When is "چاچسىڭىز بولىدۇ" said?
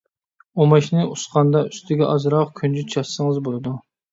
2.97-3.79